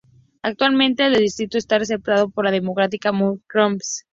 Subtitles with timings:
[0.41, 4.01] Actualmente el distrito está representado por el Demócrata Matt Cartwright.